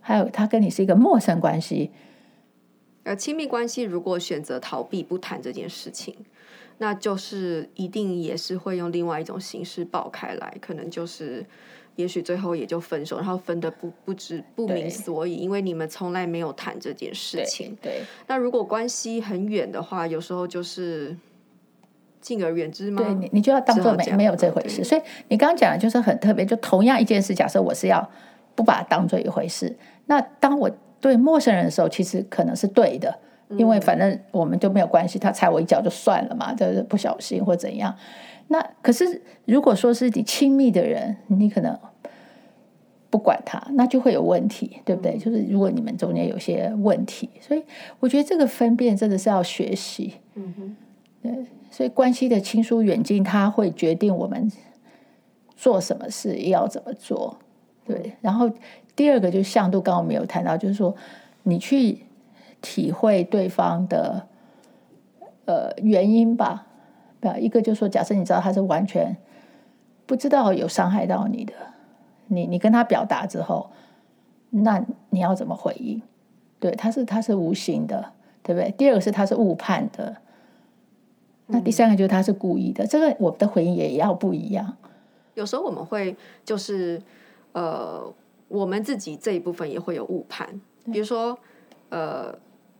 [0.00, 1.90] 还有他跟你是一个陌生关系。
[3.04, 6.14] 呃，亲密关系如果选择逃避不谈这件事情。
[6.78, 11.44] 那就是一定也是会用另外一种形式爆开来，可能就是，
[11.94, 17.74] 也许最后也就分手，然后分的不不知不明所以，因为你们从来没有谈这件事情。
[17.80, 17.92] 对。
[17.92, 21.16] 对，那如果关系很远的话，有时候就是
[22.20, 23.02] 敬而远之吗？
[23.02, 24.84] 对，你你就要当做没没有这回事。
[24.84, 28.06] 所以你刚刚讲的就是很特别，就同样一件事，假设我是要
[28.54, 33.18] 不把它当做一回事，那当我对陌生人的时候，其实可能是对的。
[33.50, 37.94] 因为反正我们就没有关系，他踩我一脚就算了嘛，就是不小心或怎样。
[38.48, 41.78] 那可是如果说是你亲密的人，你可能
[43.08, 45.16] 不管他，那就会有问题，对不对？
[45.16, 47.62] 就是如果你们中间有些问题，所以
[48.00, 50.14] 我觉得这个分辨真的是要学习。
[50.34, 50.76] 嗯哼，
[51.22, 54.50] 对，所以关系的亲疏远近，它会决定我们
[55.56, 57.38] 做什么事要怎么做。
[57.84, 58.50] 对，然后
[58.96, 60.92] 第二个就是向度，刚刚我没有谈到，就是说
[61.44, 62.05] 你去。
[62.68, 64.26] 体会对方的
[65.44, 66.66] 呃原因吧，
[67.38, 69.16] 一个就是说，假设你知道他是完全
[70.04, 71.52] 不知道有伤害到你的，
[72.26, 73.70] 你你跟他表达之后，
[74.50, 76.02] 那你要怎么回应？
[76.58, 78.72] 对，他是他是无形的，对不对？
[78.72, 80.16] 第二个是他是误判的，
[81.46, 84.76] 那第三个就是他是故意的，嗯、这个我们的回应也要不一样。
[85.34, 87.00] 有时候我们会就是
[87.52, 88.12] 呃，
[88.48, 90.60] 我们自己这一部分也会有误判，
[90.92, 91.38] 比如说
[91.90, 92.34] 呃。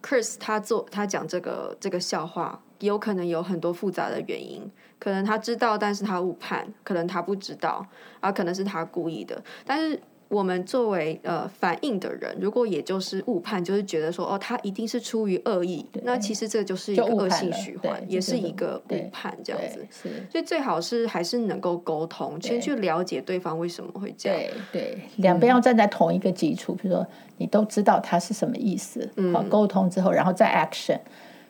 [0.07, 7.85] Chris 他做他讲这个这个笑话，有可能有很多复杂的原因，可能他知道，但是他误判，可能他不知道，
[8.21, 10.01] 啊，可能是他故意的，但是。
[10.29, 19.87] 我们作为呃反应的人，如果也就是误判，就是觉得说哦，他一定是出于恶意，那其实这就是一个恶性循环，也是一个误判这样子。
[20.31, 24.39] 所以最好是还是能够沟通，先去了解对方为什么会这样。
[24.73, 30.99] 对对，两边要站在同一个基础，比如说你都知道他是什么意思，好沟通之后，然后再 action。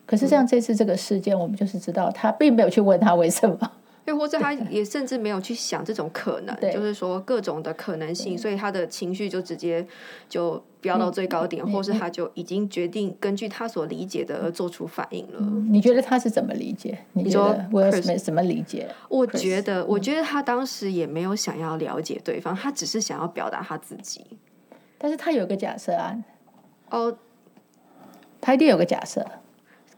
[0.04, 3.72] 可是像这次这个事件，我们就是知道他并没有去问他为什么。
[4.06, 9.86] 又或者他也甚至没有去想这种可能，就是说各种的可能性，所以他的情绪就直接
[10.28, 15.38] 就飙到最高点，嗯、或是他就已经决定根据他所理解的而做出反应了。
[15.40, 16.96] 嗯、你觉得他是怎么理解？
[17.14, 18.88] 你说 Will Smith 怎么理解？
[19.08, 24.24] 我觉得，我觉得他当时也没有想要了解对方，他只是想要表达他自己。
[24.98, 26.16] 但是他有个假设啊，
[26.90, 27.18] 哦，
[28.40, 29.26] 他一定有个假设。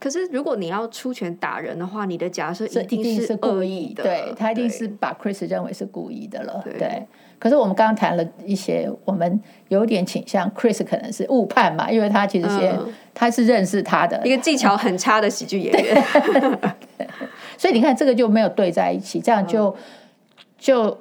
[0.00, 6.78] 可是如果你要出拳打人的话，你的假设一定是故意的，对，他一定是把 Chris 认为是故意的了，对。
[6.78, 7.06] 对。
[7.40, 16.04] 可是我们刚刚谈了一些，我们有点倾向 Chris 可能是误判嘛，因为他其实先、嗯、他是认识他的一个技巧很差的喜剧演员，
[17.56, 19.76] 所以你看这个就没有对在一起，这样就、嗯、
[20.58, 20.98] 就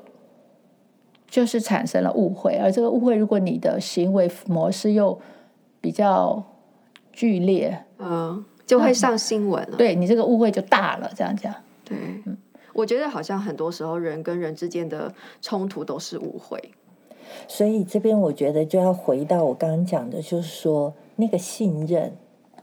[1.28, 5.20] 就是产生了误会，而这个误会，如果你的行为模式又
[5.82, 6.44] 比较
[7.12, 11.52] 剧烈，嗯，就会上新闻了，对你这个误会就大了，这样讲，
[11.84, 12.38] 对，嗯。
[12.74, 16.62] 我觉得好像很多时候人跟人之间的冲突都是误会，
[17.48, 22.16] 所以这边我觉得就要回到我刚刚讲的，就是说那个信任，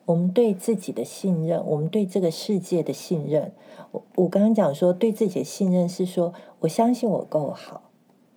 [0.04, 3.50] 我们对自己的信任，我们对这个世界的信任。
[3.90, 7.90] 我我刚刚讲说对自己的信任是说，我相信我够好，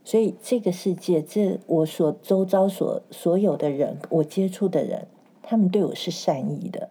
[0.03, 5.07] 所以这个世界，这我所周遭所所有的人，我接触的人，
[5.43, 6.89] 他们对我是善意的。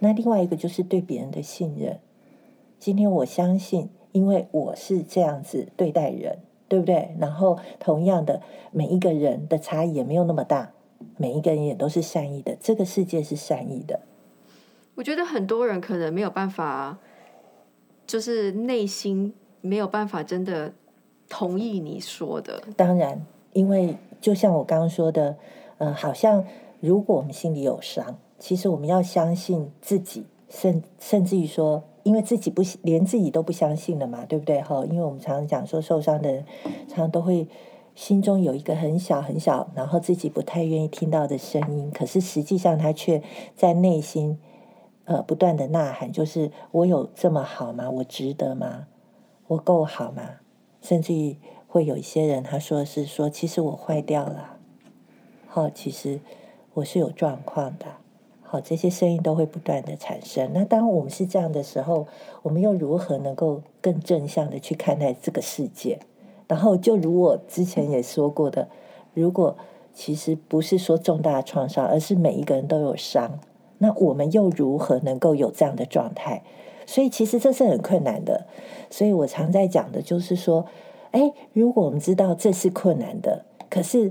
[0.00, 2.00] 那另外一个就是对别人的信任。
[2.78, 7.14] 今天我相信，因为我是这样子对待人，对不对？
[7.18, 10.72] 然后同样的，每一个人的差异也没有那么大，
[11.16, 14.00] 每一个人也都是善意的，这个世界是善意的。
[14.94, 16.98] 我觉得很多人可能没有办法，
[18.06, 20.72] 就是内心没有办法真的
[21.28, 22.62] 同意你说的。
[22.76, 25.36] 当然，因为就像我刚刚说的，
[25.76, 26.44] 嗯、呃，好像
[26.80, 31.84] 如果我们心里有伤，其实我们要相信自己，甚甚至于说。
[32.02, 34.58] 因为自己不连自己都不相信了嘛，对不对？
[34.62, 36.46] 哈，因为我们常常讲说，受伤的人
[36.88, 37.46] 常常都会
[37.94, 43.22] 心中有一个很小很小，然后自己不太愿意听到的声音，可是实际上他却
[43.54, 44.38] 在内心
[45.04, 47.90] 呃不断的呐喊，就是我有这么好吗？
[47.90, 48.86] 我值得吗？
[49.48, 50.36] 我够好吗？
[50.80, 51.36] 甚至于
[51.68, 54.56] 会有一些人他说是说，其实我坏掉了，
[55.46, 56.18] 好，其实
[56.72, 57.99] 我是有状况的。
[58.52, 60.50] 好，这些声音都会不断的产生。
[60.52, 62.08] 那当我们是这样的时候，
[62.42, 66.00] 我们又如何能够更正向的去看待这个世界？
[66.48, 68.68] 然后，就如我之前也说过的，
[69.14, 69.56] 如果
[69.94, 73.38] 其实不是说重大创伤，而是每一个人都有伤，
[73.78, 76.42] 那我们又如何能够有这样的状态？
[76.86, 78.48] 所以，其实这是很困难的。
[78.90, 80.66] 所以我常在讲的就是说，
[81.12, 84.10] 哎，如果我们知道这是困难的，可是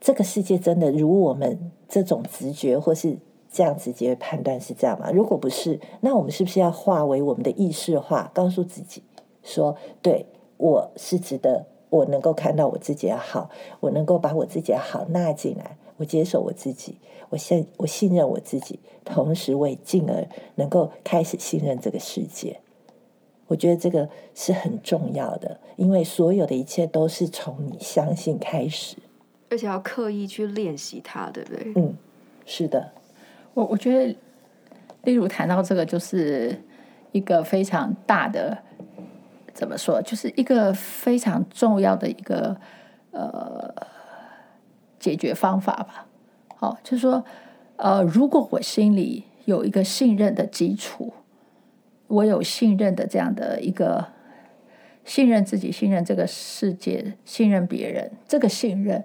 [0.00, 3.18] 这个世界真的如我们这种直觉或是
[3.54, 5.12] 这样直接判断是这样吗？
[5.12, 9.00] 如果不是，那我们是不是要化为我们的意识化，告诉自己
[9.44, 16.98] 说：对，我是值得，我能够看到我自己的好，我能够把我自己的好纳进来，我接受我自己，
[17.30, 22.58] 我信我信任我自己，同时我也进而能够开始信任这个世界。
[23.46, 28.96] 我觉得这个是很重要的，因为所有的一切都是从你相信开始，
[29.50, 31.72] 而且要刻意去练习它，对不对？
[31.76, 31.94] 嗯，
[32.44, 32.90] 是的。
[33.54, 34.16] 我我觉得，
[35.04, 36.60] 例如谈到这个，就是
[37.12, 38.58] 一个非常大的，
[39.52, 42.56] 怎么说，就是一个非常重要的一个
[43.12, 43.72] 呃
[44.98, 46.06] 解决方法吧。
[46.56, 47.24] 好，就是说，
[47.76, 51.14] 呃，如果我心里有一个信任的基础，
[52.08, 54.08] 我有信任的这样的一个
[55.04, 59.04] 信任自己、信任这个世界、信任别人，这个信任，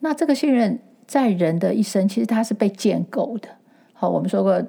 [0.00, 0.78] 那这个信任。
[1.06, 3.48] 在人的一生，其实他是被建构的。
[3.92, 4.62] 好，我们说过，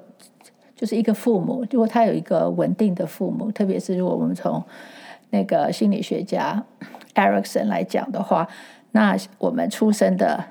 [0.74, 4.62] 就是一个父母，如果他有一个稳定的父母，特别是如果我们从
[5.30, 6.64] 那个心理学家
[7.14, 8.46] Erikson 来讲的话，
[8.92, 10.44] 那我们出生的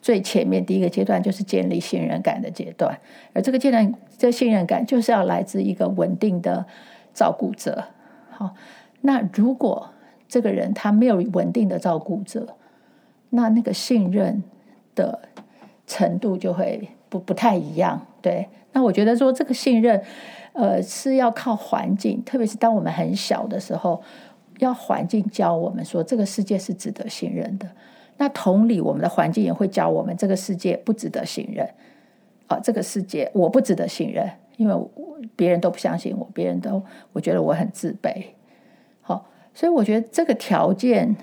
[0.00, 2.98] 最前面第一个阶段就是建立信任感的阶段，
[3.32, 6.64] 而这个阶段，这信任感就是要来自一个稳定的
[7.12, 7.84] 照顾者。
[8.30, 8.54] 好，
[9.02, 9.90] 那如果
[10.28, 12.56] 这个人他没有稳定的照顾者，
[13.30, 14.42] 那那个信任。
[14.94, 15.20] 的
[15.86, 18.48] 程度就会不不太一样，对。
[18.72, 20.02] 那我觉得说这个信任，
[20.52, 24.02] 呃，是要靠环境，特别是当我们很小的时候，
[24.58, 27.68] 要环境教我们说这个世界是值得信任的。
[28.16, 31.68] 那同理，我们的环境也会教我们这个世界不值得信任。
[32.48, 34.74] 啊、这个世界我不值得信任，因为
[35.36, 38.24] 别人都不相信我，别人都我觉得我很自卑。
[39.02, 41.14] 好，所以我觉得这个条件。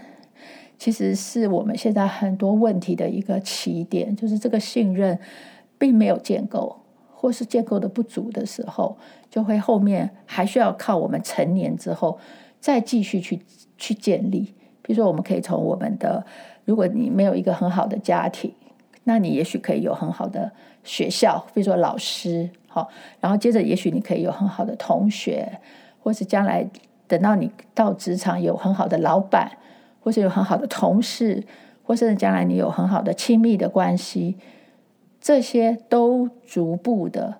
[0.82, 5.20] 其实是我们现在很多问题的一个起点，就是这个信任
[5.78, 6.76] 并没有建构，
[7.14, 8.98] 或是建构的不足的时候，
[9.30, 12.18] 就会后面还需要靠我们成年之后
[12.60, 13.40] 再继续去
[13.78, 14.56] 去建立。
[14.82, 16.26] 比如说，我们可以从我们的，
[16.66, 18.52] 如果你没有一个很好的家庭，
[19.04, 20.52] 那你也许可以有很好的
[20.84, 22.90] 学校，比如说老师，好，
[23.20, 25.60] 然后接着也许你可以有很好的同学，
[26.00, 26.68] 或是将来
[27.08, 29.60] 等到你到职场有很好的老板。
[30.02, 31.44] 或是有很好的同事，
[31.84, 34.36] 或是将来你有很好的亲密的关系，
[35.22, 37.38] 这些都逐步的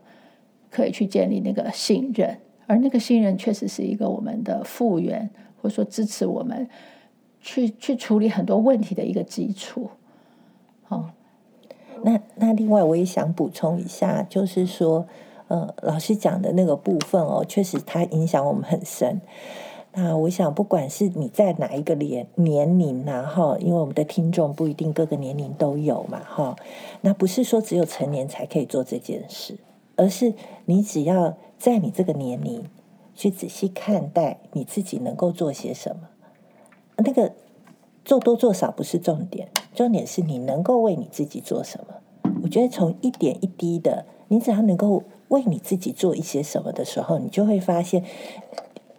[0.70, 5.30] 可以去建立那个信任，而那个信任确实是一个我们的复原，
[5.62, 6.70] 或者说支持我们
[7.42, 9.90] 去去处理很多问题的一个基础。
[10.84, 11.10] 好，
[12.04, 15.08] 那那另外我也想补充一下，就是说，
[15.48, 19.20] 呃，老师讲的那个部分哦，确实它影响我们很深。
[19.94, 26.56] 那我想，不管是你在哪一个年年龄呐，哈，因为我们的听众不一定各个年龄都有嘛，哈，
[27.02, 29.58] 那不是说只有成年才可以做这件事，
[29.98, 32.64] 而是你只要在你这个年龄
[33.14, 36.08] 去仔细看待你自己能够做些什么，
[36.96, 37.34] 那个
[38.06, 41.96] 做多做少不是重点，重点是你能够为你自己做什么。
[42.44, 48.06] 我觉得从一点一滴的，你只要能够为你自己做一些什么的时候，你就会发现。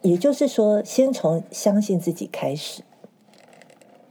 [0.02, 2.82] 也就是说，先从相信自己开始，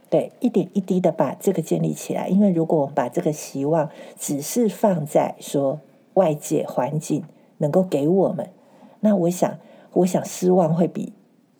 [0.08, 2.28] 对，一点一滴的把这个建立起来。
[2.28, 5.80] 因为如果我们把这个希望只是放在说
[6.14, 7.24] 外界环境
[7.58, 8.48] 能够给我们，
[9.00, 9.58] 那我想，
[9.92, 11.12] 我想失望会比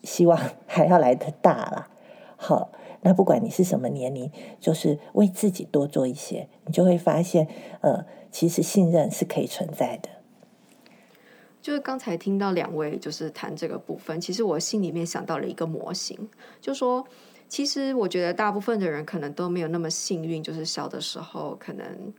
[0.03, 1.89] 希望 还要来得大啦。
[2.35, 2.69] 好，
[3.01, 7.47] 那不管你是什么年龄，就是为自己多做一些，你就会发现，
[7.81, 10.09] 呃，其实信任是可以存在的。
[11.63, 17.07] 就是刚才听到两位就是谈这个部分，其实我心里面想到了一个模型，就说
[17.47, 22.13] 其实我觉得大部分的人可能都没有那么幸运，就是小的时候可能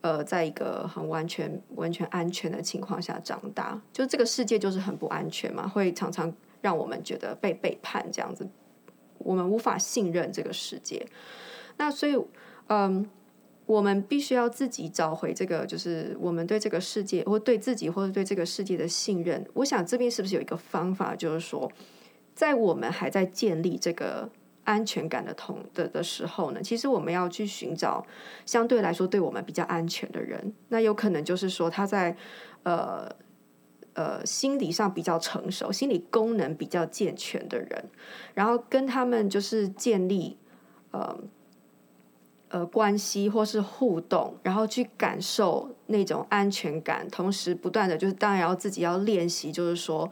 [0.00, 8.44] 呃在一个很完全完全安全的情况下长大，就这个世界就是很不安全嘛，会常常让我们觉得被背叛这样子，
[9.18, 11.06] 我们无法信任这个世界。
[11.76, 12.18] 那所以
[12.66, 13.08] 嗯。
[13.70, 19.46] 我们必须要自己找回这个，就是我们对这个世界，或对自己，或者对这个世界的信任。
[19.54, 21.70] 我想这边是不是有一个方法，就是说，
[22.34, 24.28] 在我们还在建立这个
[24.64, 28.04] 安全感的同的的时候呢，其实我们要去寻找
[28.44, 30.52] 相对来说对我们比较安全的人。
[30.70, 32.16] 那有可能就是说他在
[32.64, 33.08] 呃
[33.92, 37.84] 呃心理上比较成熟，心理功能比较健全的人，
[38.34, 40.36] 然后跟他们就是建立
[40.90, 41.16] 呃。
[42.50, 50.10] 呃，关系或是互动，然后去感受那种安全感，同时不断的就是，当然要自己要练习，就是说，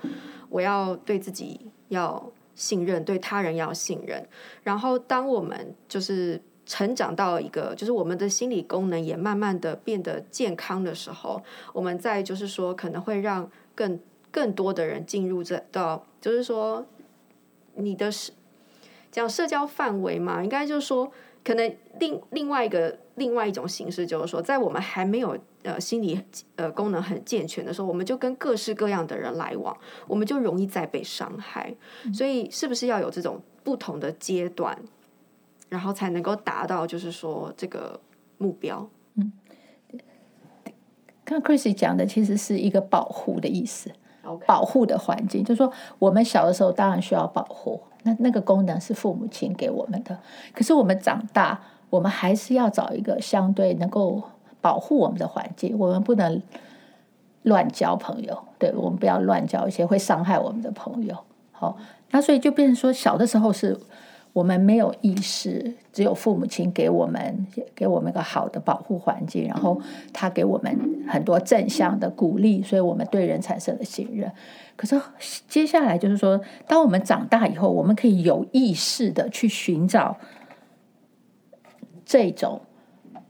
[0.49, 4.25] 我要对自己要信任，对他人要信任。
[4.63, 13.99] 然后，当我们就是成长到一个，就是我们的心理功能也慢慢的变得健康的时候，我们再就是说，可能会让更
[14.31, 16.87] 更多的人进入这到，就是说，
[17.75, 18.31] 你的是
[19.11, 21.11] 讲社交范围嘛，应该就是说。
[21.45, 26.21] 可能另另外一个另外一种形式就是说，在我们还没有呃心理
[26.57, 29.75] 呃功能很健全的时候，我们就跟各式各样的人来往，
[30.07, 31.75] 我们就容易再被伤害。
[32.13, 34.79] 所以，是不是要有这种不同的阶段，
[35.71, 37.99] 然后才能够达到就是说这个
[38.37, 38.87] 目标？
[39.15, 39.33] 嗯，
[41.25, 43.91] 刚 Chrissy 讲的其实是一个保护的意思.
[44.47, 47.81] 保护的环境，就是说我们小的时候当然需要保护。
[48.05, 50.17] 那那个功能是父母亲给我们的，
[50.55, 54.23] 可是我们长大，我们还是要找一个相对能够
[54.61, 55.79] 保护我们的环境。
[55.79, 56.41] 我们不能
[57.43, 61.17] 乱交朋友，对，我们不要乱交一些会伤害我们的朋友。
[61.53, 61.77] 好，
[62.11, 63.79] 那所以就变成说，小的时候是
[64.39, 69.81] 我们没有意识，只有父母亲给我们给我们一个好的保护环境，然后
[70.13, 74.31] 他给我们很多正向的鼓励，所以我们对人产生了信任。
[74.77, 75.01] 可是
[75.49, 80.17] 接下来就是说，当我们长大以后，我们可以有意识的去寻找
[82.07, 82.61] 这种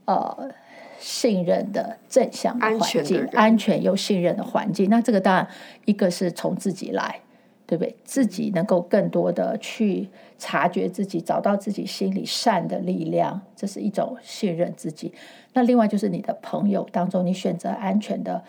[0.05, 0.51] 呃
[0.99, 4.87] 信任的正向的环境，安全，安全又信任的环境。
[4.91, 5.47] 那这个当然
[5.85, 7.21] 一个是从自己来，
[7.65, 7.95] 对不对？
[8.03, 10.07] 自己能够更多的去
[10.39, 15.13] 察觉自己，找到自己心里善的力量，这是一种信任自己。
[15.53, 18.43] 那另外就是你的朋友当中，你选择安全的。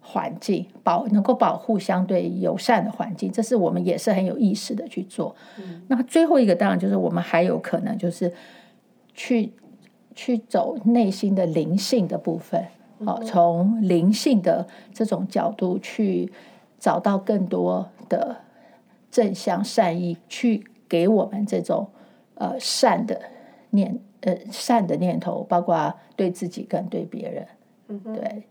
[0.00, 5.36] 环境保能够保护相对友善的环境，这是我们也是很有意识的去做。
[5.58, 8.32] 嗯、那最后一个当然就是我们还有可能就是
[9.12, 9.52] 去
[10.14, 12.64] 去走内心的灵性的部分，
[13.04, 16.32] 好、嗯，从灵性的这种角度去
[16.78, 18.34] 找到更多的
[19.10, 21.90] 正向善意，去给我们这种
[22.34, 23.20] 呃善的
[23.70, 27.46] 念呃善的念头，包括对自己跟对别人，
[27.88, 28.44] 嗯、对。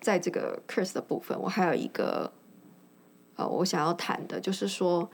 [0.00, 2.30] 在这个 Chris 的部分，我还有一个
[3.36, 5.10] 呃，我想要谈的，就是说，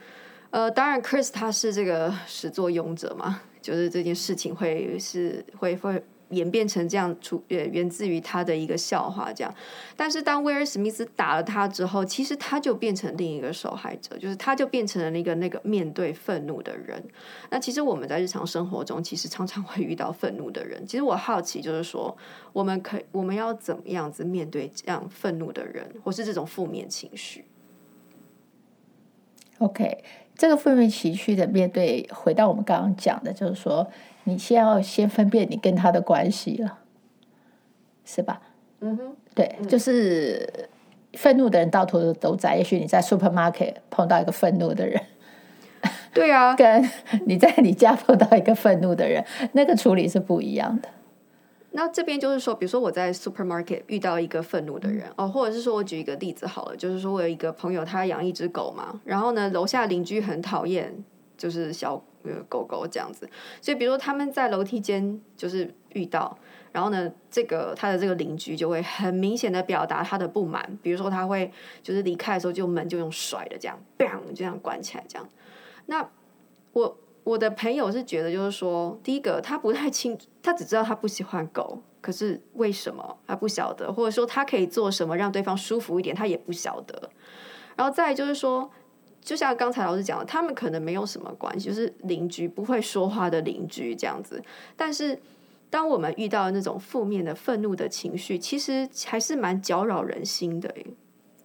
[0.49, 9.53] 呃，当然 Chris 他是这个始作俑者嘛，就是这件事情会是会会演变成这样，出呃源自于他的一个笑话这样。
[9.95, 17.03] 但是当威尔史密斯打了他之后，其实他就变成另一个受害者，就是他就变成了那个那个面对愤怒的人。
[17.49, 20.85] 那其实我们在日常生活中，其实常常会遇到愤怒的人。
[20.87, 22.17] 其实我好奇，就是说，
[22.53, 27.45] 我们可我们要怎么样子面对这样愤怒的人，或是这种负面情绪
[29.59, 30.03] ？OK，
[30.35, 33.87] 这个负面情绪的面对，回到我们刚刚讲的，就是说。
[34.25, 36.79] 你先要先分辨你跟他的关系了，
[38.05, 38.41] 是吧？
[38.79, 40.69] 嗯哼，对，就是
[41.13, 42.55] 愤怒的人到处都在。
[42.55, 45.01] 也许你在 supermarket 碰到一个愤怒的人，
[46.13, 46.89] 对啊， 跟
[47.25, 50.89] 你在你家碰到一个愤怒的人，那个处理是不一样的。
[51.71, 61.03] 那这边就是说，比如说我在 supermarket 遇到一个愤怒的人，哦，或者是说我举一个例子好了，就是说我有一个朋友，他养一只狗嘛，然后呢，楼下邻居很讨厌，
[61.37, 62.03] 就是小。
[62.47, 63.29] 狗狗这样子，
[63.61, 66.37] 所以比如说他们在楼梯间就是遇到，
[66.71, 71.51] 然后呢，这个他的这个邻居就会很明显的表达他的不满，比如说他会
[71.81, 75.27] 就是离开的时候就门就用甩的这样，bang 就这样关起来这样。
[75.87, 76.07] 那
[76.73, 87.09] 我我的朋友是觉得就是说，第一个他不太清，他只知道他不喜欢狗，可是为什么他不晓得，或者说他可以做什么让对方舒服一点，他也不晓得。
[87.75, 88.71] 然后再就是说。
[89.21, 94.41] 就像刚才老师讲的，他们可能没有什么关系，就是邻居不会说话的邻居这样子。
[94.75, 95.17] 但是，
[95.69, 100.73] 当我们遇到那种负面的愤怒的情绪，其实还是蛮搅扰人心的。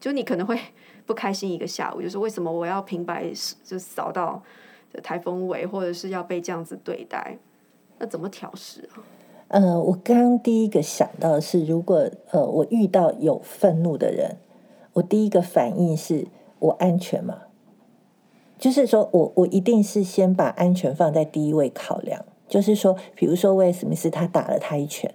[0.01, 0.59] 就你可能会
[1.05, 3.31] 不开心一个下午，就是为什么我要平白
[3.63, 4.43] 就扫到
[5.03, 7.39] 台风尾，或者是要被这样子对待？
[7.99, 9.05] 那怎么调试啊？
[9.49, 14.39] 呃，我刚第一个想到的是，如果呃我遇到有愤怒的人，
[14.95, 16.27] 我第一个反应是
[16.59, 17.43] 我安全吗？
[18.59, 22.25] 就是说我我一定是先把安全放在第一位考量。
[22.49, 25.13] 就是说，比如说威尔史密斯他打了他一拳，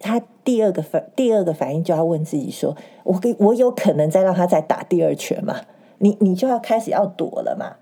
[0.00, 5.60] 他第二个反第二个反应就要问自己说：我给我有可能再让他再打第二拳吗？
[5.98, 7.76] 你你就要开始要躲了嘛。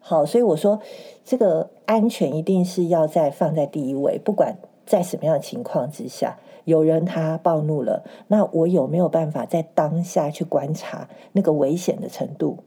[0.00, 0.80] 好，所以我说
[1.24, 12.64] 这个安全一定是要再放在第一位，不管在什么样的情况之下，有人他暴怒了，那我有没有办法在当下去观察那个危险的程度？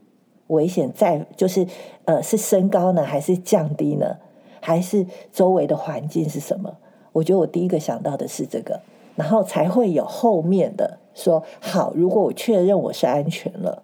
[0.53, 1.67] 危险在就是
[2.05, 4.15] 呃是升高呢，还是降低呢？
[4.61, 6.77] 还是周围的环境是什么？
[7.11, 8.79] 我觉得我第一个想到的是这个，
[9.17, 11.91] 然后才会有后面的说好。
[11.93, 13.83] 如果我确认我是安全了，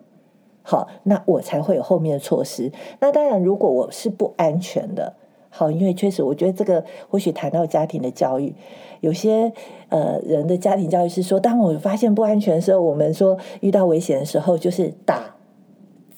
[0.63, 2.71] 好，那我才会有后面的措施。
[3.01, 5.15] 那当然，如果我是不安全的，
[5.49, 8.55] 好，因为确实我觉得这个或许谈到家庭的教育，
[9.01, 9.51] 有些
[9.89, 15.35] 呃人的家庭教育是说，当我发现不安全的时候，我们说遇到危险的时候就是打。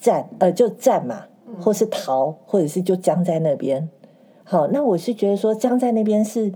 [0.02, 1.26] 战呃就站嘛，
[1.60, 3.88] 或是逃，或者是就僵在那边。
[4.42, 6.52] 好，那我是觉得说僵在那边是，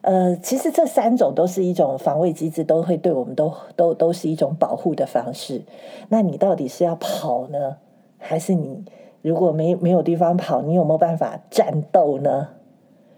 [0.00, 5.60] 呃，其实这三种都是一种防卫机制，都会对我们都都都是一种保护的方式。
[6.08, 7.76] 那你到底是要跑呢，
[8.18, 8.82] 还是你
[9.20, 12.48] 如果没没有地方跑，你有没有办法战斗呢？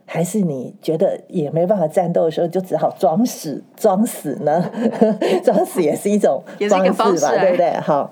[0.07, 4.71] 还是你觉得也没办法战斗的时候，就只好装死装死呢？
[5.43, 6.43] 装死也是一种
[6.95, 7.71] 方式吧，对不对？
[7.81, 8.11] 好。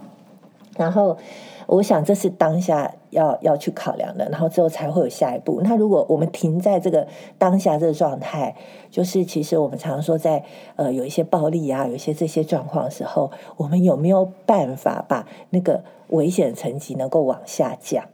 [0.76, 1.18] 然后，
[1.66, 5.60] 我想这是当下要要去考量的，然后之后才会有下一步。
[5.62, 7.06] 那如果我们停在这个
[7.36, 8.56] 当下这个状态，
[8.90, 10.44] 就是其实我们常常说在，
[10.76, 18.06] 呃有一些暴力啊，有一些这些状况的时候，我们有没有办法把那个危险层级能够往下降？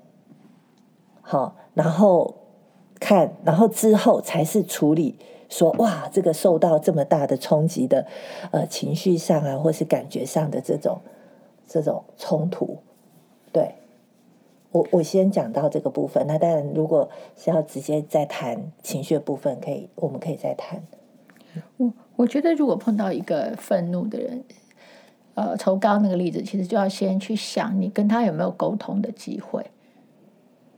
[1.23, 2.35] 好，然后
[2.99, 5.17] 看，然后之后才是处理
[5.49, 8.07] 说，哇，这个受到这么大的冲击的
[8.51, 10.99] 呃情绪上啊，或是感觉上的这种。
[11.69, 12.79] 这种冲突，
[13.53, 13.75] 对，
[14.73, 16.27] 我我先讲到这个部分。
[16.27, 20.83] 那当然，如果是要直接再谈情绪的部分，可以，我们可以再谈。
[21.77, 24.43] 我我觉得，如果碰到一个愤怒的人，
[25.35, 29.65] 呃，从刚刚那个例子，其实就要先去想，你跟他有没有沟通的机会。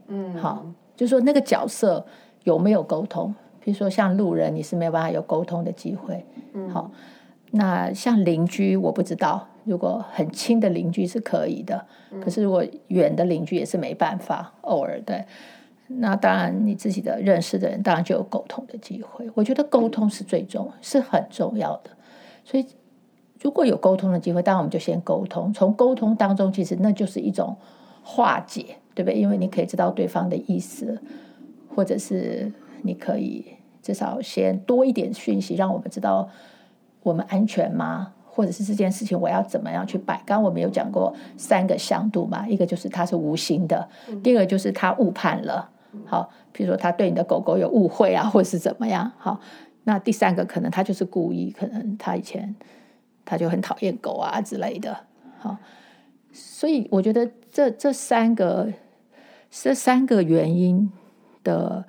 [0.08, 0.66] 嗯，好，
[0.96, 2.04] 就说那个角色
[2.42, 3.32] 有没有沟通？
[3.62, 6.24] 比如说像路人，你是没有办法有沟通的机会。
[6.54, 6.90] 嗯，好，
[7.50, 9.46] 那像邻居，我不知道。
[9.64, 11.86] 如果很亲的邻居是可以的，
[12.22, 14.54] 可是如果远的邻居也是没办法。
[14.62, 15.24] 偶尔对，
[15.86, 19.30] 那当然你自己的认识的人，当然就有沟通的机会。
[19.34, 21.90] 我觉得沟通是最重，是很重要的。
[22.42, 22.66] 所以
[23.38, 25.52] 如果有沟通的机会，当然我们就先沟通。
[25.52, 27.54] 从沟通当中，其实那就是一种
[28.02, 29.20] 化解，对不对？
[29.20, 31.00] 因为你可以知道对方的意思，
[31.76, 32.50] 或者是
[32.82, 33.44] 你可以
[33.82, 36.28] 至少先多一点讯息，让我们知道
[37.02, 38.12] 我们安全吗？
[38.32, 40.14] 或者是这件事情我要怎么样去摆？
[40.24, 43.88] 刚刚我们有讲过三个向度嘛，一个就是他是无心的，
[44.22, 45.68] 第二个就是他误判了。
[46.06, 49.10] 好，比如说他对你的狗狗有误会啊，或者是怎么样？
[49.18, 49.40] 好，
[49.84, 52.54] 那第三个可能他就是故意，可能他以前
[53.24, 54.96] 他就很讨厌狗啊之类的。
[55.38, 55.56] 好，
[56.32, 58.72] 所以我觉得这这三个
[59.50, 60.90] 这三个原因
[61.42, 61.84] 的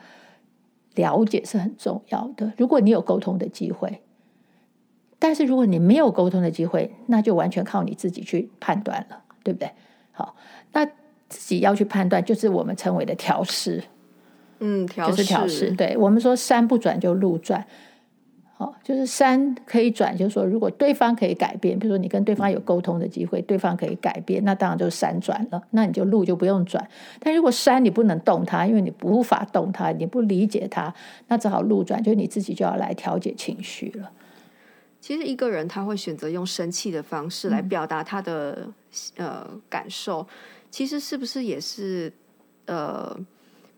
[0.95, 2.51] 了解是很重要的。
[2.57, 4.01] 如果你有沟通的机会，
[5.24, 9.70] 但是如果你没有沟通的机会，那就完全靠你自己去判断了，对不对？
[10.12, 10.36] 好，
[10.74, 10.84] 那
[11.30, 13.84] 自己要去判断，就是我们称为的调试。
[14.58, 15.72] 嗯，调试就是调试。
[15.74, 17.64] 对，我们说山不转就路转。
[18.58, 26.88] 好，就是山可以转，就是说如果对方可以改变，比如说你跟对方有沟通的机会，对方可以改变，那当然就是山转了，那你就路就不用转。
[27.20, 30.94] 但如果山你不能动它，因为你无法动它，你不理解它，
[31.28, 34.12] 那只好路转，就你自己就要来调节情绪了。
[35.02, 38.72] 其实一个人他会选择用生气的方式来表达他的、
[39.18, 40.26] 嗯、呃感受，
[40.70, 42.14] 其实是不是也是
[42.68, 43.20] 呃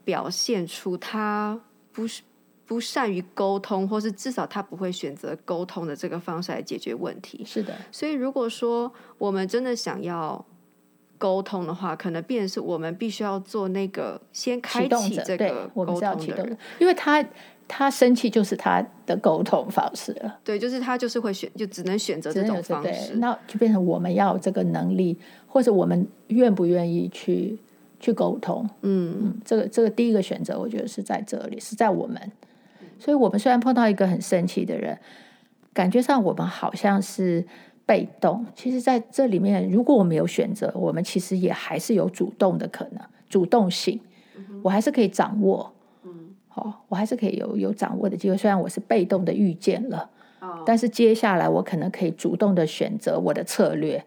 [0.03, 1.57] 表现出他
[1.93, 2.21] 不是
[2.65, 7.41] 不善于沟通，或是至少他不会选择沟通的这个方式来解决问题？
[7.45, 7.73] 是的。
[7.89, 10.45] 所以如果说我们真的想要
[11.17, 17.25] 沟通的话，可能变成是我们必须要做那个先开启这个沟通的人，因为他。
[17.75, 25.17] 他生气就是他的沟通方式了，对，就是他就是会选，就只能选择这种方式，那就变成我们要这个能力，
[25.47, 27.57] 或者我们愿不愿意去
[27.99, 32.31] 去沟通，嗯，嗯，这个这个第一个选择，我觉得是在这里，是在我们，
[32.99, 34.95] 所以我们虽然碰到一个很生气的人，
[35.73, 37.43] 感觉上我们好像是
[37.87, 43.99] 被动，其实在这里面，如果我们有选择，我们其实也还是有主动的可能，主动性，
[44.61, 45.73] 我还是可以掌握。
[46.55, 54.05] 哦，我还是可以有有掌握的机会，虽然我是被动的遇见了，哦，但是接下来我可能可以主动的选择我的策略，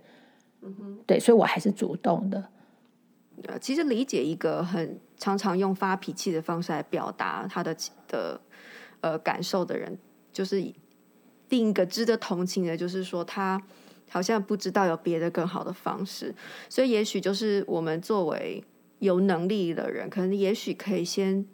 [0.62, 2.44] 嗯哼，对，所以我还是主动的。
[3.49, 7.76] 呃其实理解一个很常常用发脾气的方式来表达他的
[8.09, 8.40] 的
[9.01, 9.99] 呃感受的人，
[10.32, 10.72] 就是
[11.49, 13.61] 另一个值得同情的，就是说他
[14.09, 16.32] 好像不知道有别的更好的方式，
[16.68, 18.62] 所以也许就是我们作为
[19.01, 21.44] 有能力的人，可能也许可以先。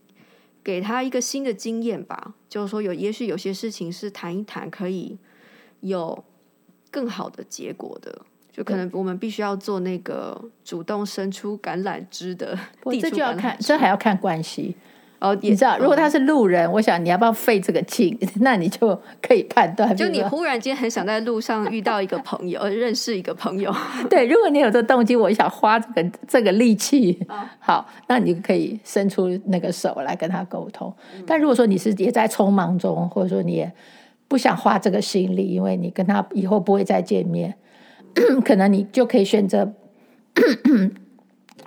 [0.64, 5.18] 给他一个新的经验吧，就是说有，也许有些事情是谈一谈可以
[5.80, 6.24] 有
[6.90, 12.58] 更好的结果的，就可能我们必须要做那个主动伸出橄榄枝的。
[12.80, 14.76] 不，这就要看，这还要看关系。
[15.22, 18.18] 哦，你知道，如果他是路人，我想你要不要费这个劲？
[18.42, 19.96] 那你就可以判断。
[19.96, 23.72] 就你忽然间很想在路上遇到一个朋友，认识一个朋友。
[24.10, 27.24] 对，如果你有这个动机，我想花这个这个力气，
[27.60, 30.92] 好，那你就可以伸出那个手来跟他沟通。
[31.24, 33.72] 但如果说你是也在匆忙中，或者说你也
[34.26, 37.54] 不想花这个心力，因为你跟他以后不会再见面，
[38.44, 39.72] 可能你就可以选择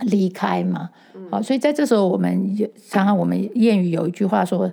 [0.02, 0.90] 离开嘛。
[1.32, 2.56] 好，所以在这时候，我们
[2.90, 4.72] 常常我们谚语有一句话说，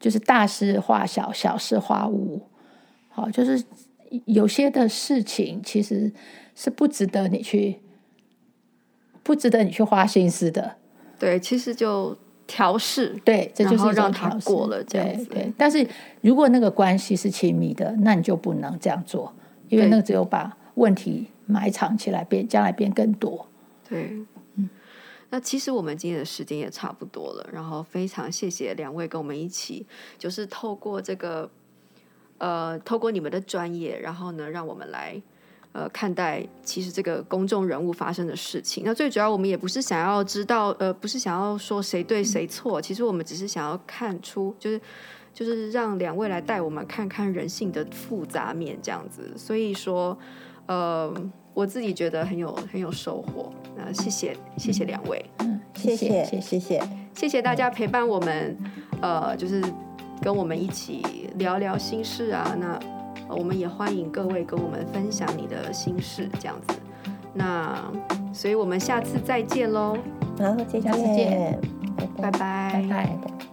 [0.00, 2.40] 就是大事化小，小事化无。
[3.08, 3.62] 好，就是
[4.24, 6.10] 有些的事情其实
[6.54, 7.78] 是不值得你去，
[9.22, 10.76] 不值得你去花心思的。
[11.18, 12.16] 对，其实就
[12.46, 15.26] 调试，对，这就是让他过了这样子。
[15.26, 15.86] 对，对，但是
[16.22, 19.32] 如果那个关系是亲密的，那你就不能这样做，
[19.68, 23.46] 因为那个只有把问题埋藏起来，变将来变更多。
[23.88, 24.16] 对。
[25.32, 29.86] 那其实我们今天的时间也差不多了，然后非常谢谢两位跟我们一起，
[30.18, 31.50] 就是透过这个，
[32.36, 35.20] 呃，透过你们的专业，然后呢，让我们来
[35.72, 38.82] 呃看待其实这个公众人物发生的事情。
[38.84, 44.78] 那最主要，我们也不是想要知道，呃，不是想要说谁对谁错，其实我们只是想要看出，就是
[45.32, 49.32] 就是让两位来带我们看看人性的复杂面这样子。
[49.38, 50.18] 所以说，
[50.66, 51.14] 呃。
[51.54, 56.24] 我自己觉得很有很有收获，那谢谢谢谢两位，嗯，谢谢。
[56.40, 56.82] 谢谢。
[57.14, 58.56] 谢谢大家陪伴我们，
[59.02, 59.62] 呃，就是
[60.22, 62.80] 跟我们一起聊聊心事啊，那
[63.28, 66.74] 我们也欢迎各位跟我们分享你的心事，这样子，
[67.34, 67.92] 那
[68.32, 69.98] 所以我们下次再见喽，
[70.38, 71.60] 好，下次见，
[72.16, 73.51] 拜拜，拜拜。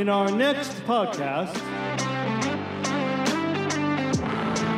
[0.00, 1.48] In our next podcast，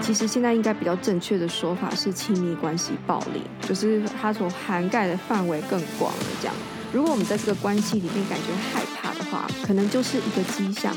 [0.00, 6.24] 其实现在应该比较正确的说法是亲密关系暴力，就是它所涵盖的范围更广了。
[6.40, 6.54] 这样，
[6.92, 10.92] 如果我们在这个关系里面感觉害怕的话，可能就是一个迹象。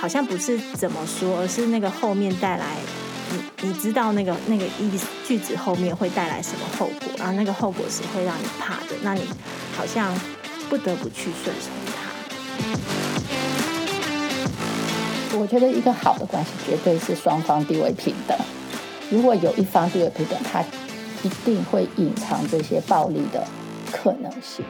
[0.00, 2.76] 好像不是怎么说，而是那个后面带来，
[3.32, 9.22] 你你知道那个那个意思句子后面会带来什么后果，然后那个后果是会让你怕的，那你
[9.76, 10.14] 好像
[10.68, 11.92] 不得不去顺从他。
[15.38, 18.36] 我觉得一个好的关系绝对是双方地位平等。
[19.10, 20.62] 如果有一方地位平等，他
[21.22, 23.46] 一定会隐藏这些暴力的
[23.92, 24.64] 可能性。